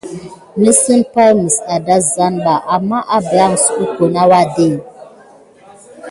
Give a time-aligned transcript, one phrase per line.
[0.61, 1.33] Nǝsen paï
[1.73, 4.67] ah dazan ɓa, ammah ebé ahǝn sidike nah wade.